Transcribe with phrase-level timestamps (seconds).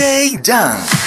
[0.00, 0.99] Stay down.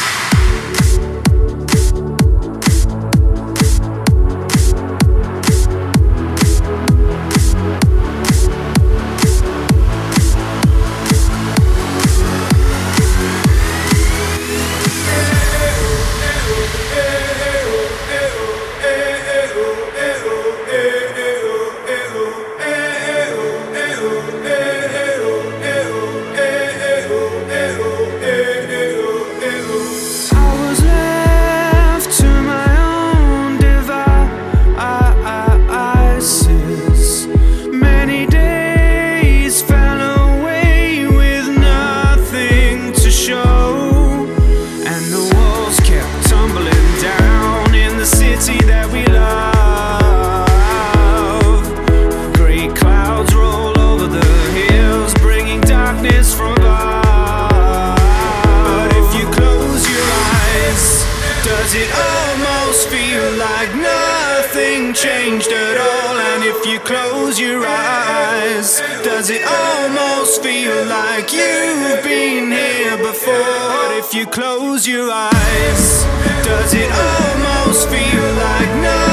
[74.13, 76.03] You close your eyes,
[76.45, 79.12] does it almost feel like nothing?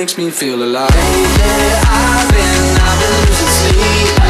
[0.00, 0.88] makes me feel alive.
[0.92, 4.27] I've been, I've been losing sleep.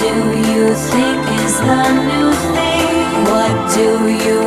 [0.00, 0.06] do
[0.52, 3.24] you think is the new thing?
[3.24, 3.88] What do
[4.24, 4.45] you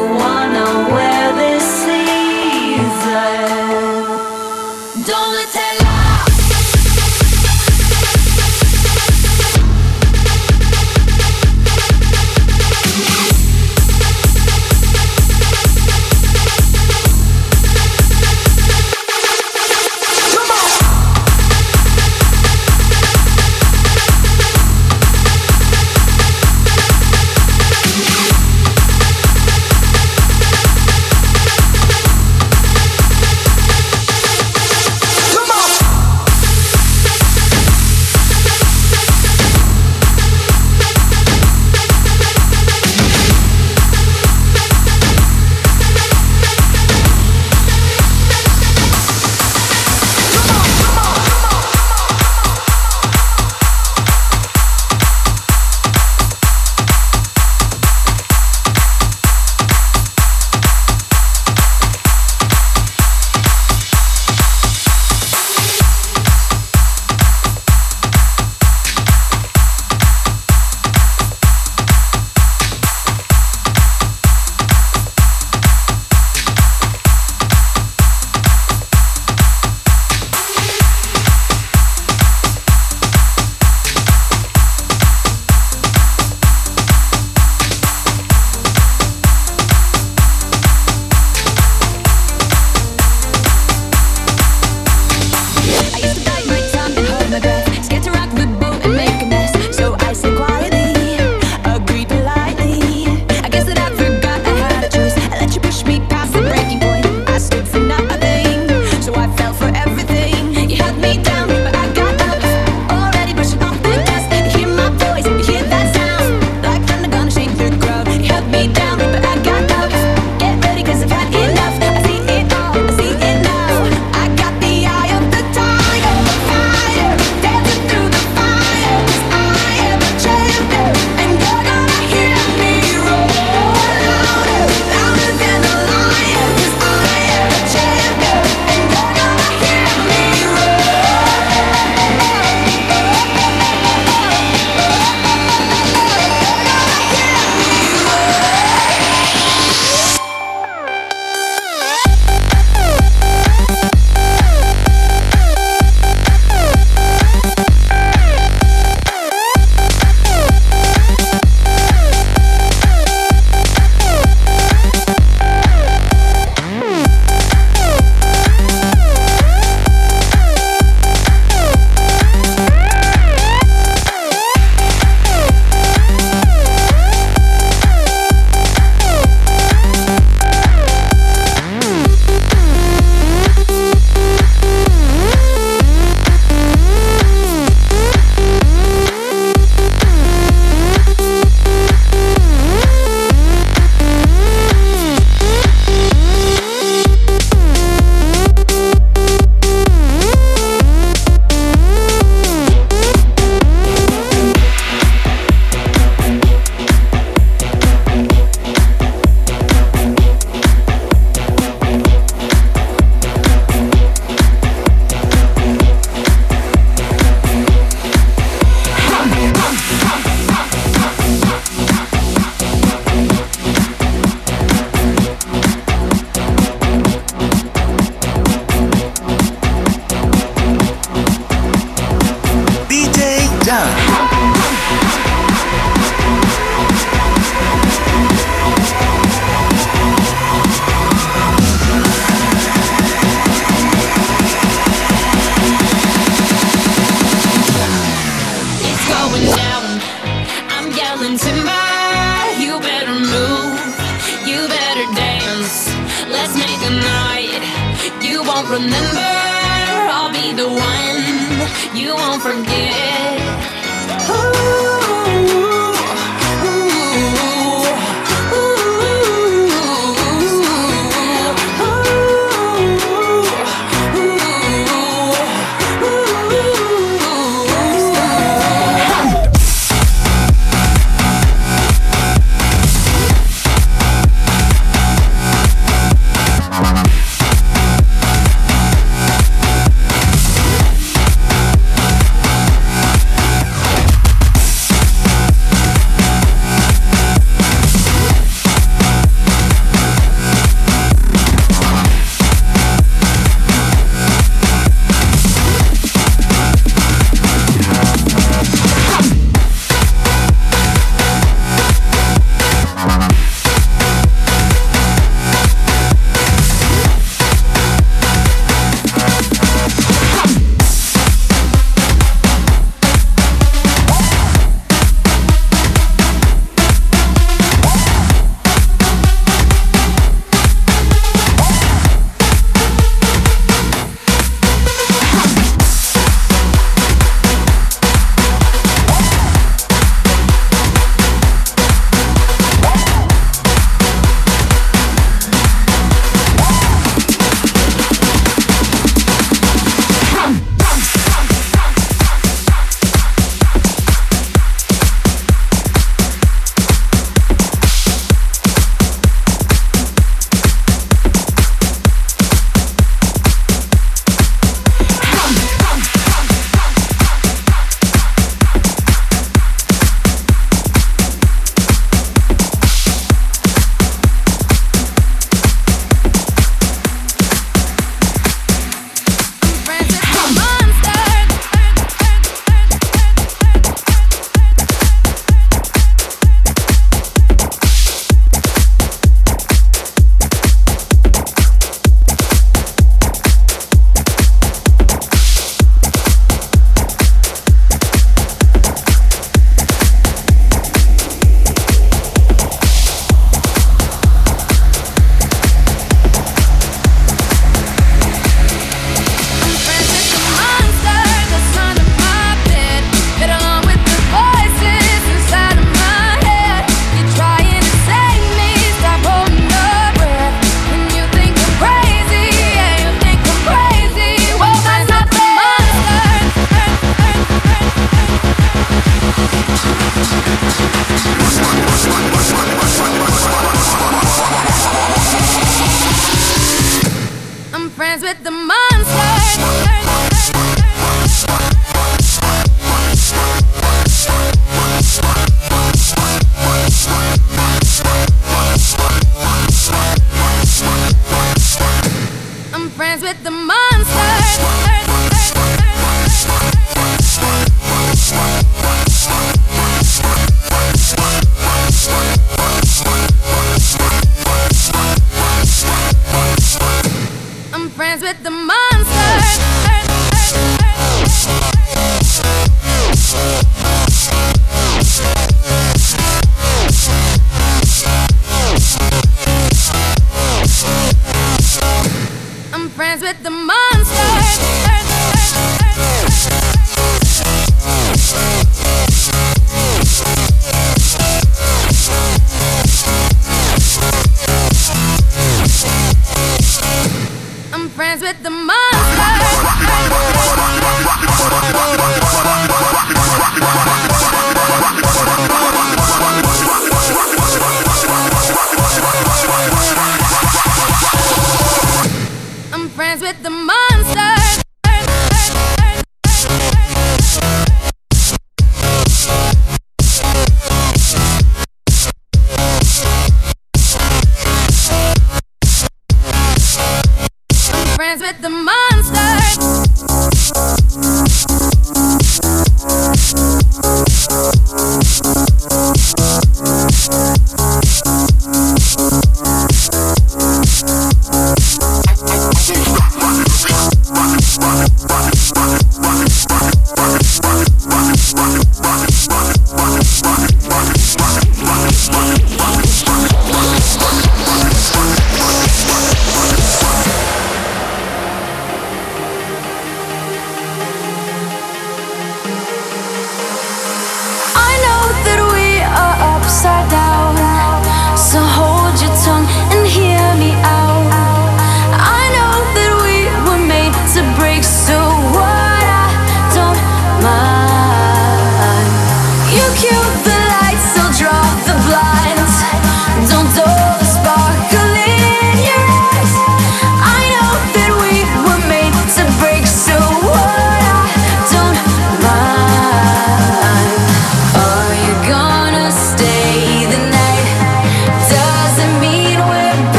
[483.09, 484.88] friends with the monsters.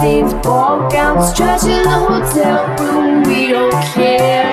[0.00, 3.22] stains, ball gowns, trash in the hotel room.
[3.28, 4.48] We don't care.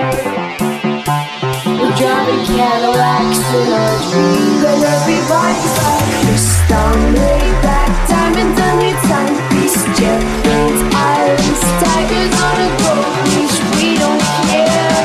[1.80, 9.80] We're driving Cadillacs in our dreams, and everybody's like Cristal Maybach, diamonds on your timepiece,
[9.98, 10.82] jet planes,
[11.16, 13.58] islands, tigers on a gold leash.
[13.80, 15.00] We don't care.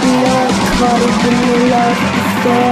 [0.00, 2.71] We are caught up in the love affair.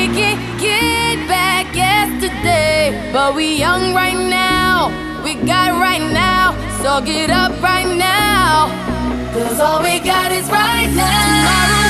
[0.00, 4.88] we can't get back yesterday, but we young right now.
[5.22, 8.68] We got right now, so get up right now.
[9.34, 11.04] Cause all we got is right now.
[11.44, 11.89] Tomorrow